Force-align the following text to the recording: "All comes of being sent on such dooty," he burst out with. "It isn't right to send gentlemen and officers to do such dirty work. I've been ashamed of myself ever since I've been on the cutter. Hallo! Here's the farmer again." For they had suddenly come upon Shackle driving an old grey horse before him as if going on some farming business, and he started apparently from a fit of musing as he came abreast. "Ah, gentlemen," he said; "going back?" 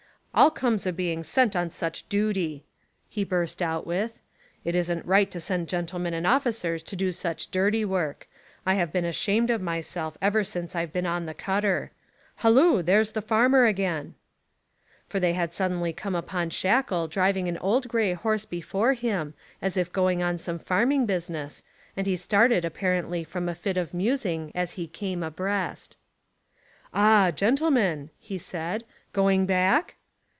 "All 0.33 0.49
comes 0.49 0.85
of 0.85 0.95
being 0.95 1.25
sent 1.25 1.57
on 1.57 1.71
such 1.71 2.07
dooty," 2.07 2.63
he 3.09 3.25
burst 3.25 3.61
out 3.61 3.85
with. 3.85 4.17
"It 4.63 4.75
isn't 4.75 5.05
right 5.05 5.29
to 5.29 5.41
send 5.41 5.67
gentlemen 5.67 6.13
and 6.13 6.25
officers 6.25 6.81
to 6.83 6.95
do 6.95 7.11
such 7.11 7.51
dirty 7.51 7.83
work. 7.83 8.29
I've 8.65 8.93
been 8.93 9.03
ashamed 9.03 9.49
of 9.49 9.61
myself 9.61 10.17
ever 10.21 10.45
since 10.45 10.73
I've 10.73 10.93
been 10.93 11.05
on 11.05 11.25
the 11.25 11.33
cutter. 11.33 11.91
Hallo! 12.37 12.81
Here's 12.81 13.11
the 13.11 13.21
farmer 13.21 13.65
again." 13.65 14.15
For 15.05 15.19
they 15.19 15.33
had 15.33 15.53
suddenly 15.53 15.91
come 15.91 16.15
upon 16.15 16.49
Shackle 16.49 17.09
driving 17.09 17.49
an 17.49 17.57
old 17.57 17.89
grey 17.89 18.13
horse 18.13 18.45
before 18.45 18.93
him 18.93 19.33
as 19.61 19.75
if 19.75 19.91
going 19.91 20.23
on 20.23 20.37
some 20.37 20.59
farming 20.59 21.05
business, 21.05 21.61
and 21.97 22.07
he 22.07 22.15
started 22.15 22.63
apparently 22.63 23.25
from 23.25 23.49
a 23.49 23.53
fit 23.53 23.75
of 23.75 23.93
musing 23.93 24.53
as 24.55 24.71
he 24.71 24.87
came 24.87 25.23
abreast. 25.23 25.97
"Ah, 26.93 27.31
gentlemen," 27.31 28.11
he 28.17 28.37
said; 28.37 28.85
"going 29.11 29.45
back?" 29.45 29.97